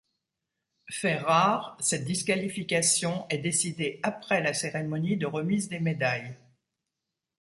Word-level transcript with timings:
Fait 0.89 1.17
rare, 1.19 1.77
cette 1.79 2.05
disqualification 2.05 3.27
est 3.29 3.37
décidée 3.37 3.99
après 4.01 4.41
la 4.41 4.55
cérémonie 4.55 5.15
de 5.15 5.27
remise 5.27 5.69
des 5.69 5.79
médailles. 5.79 6.35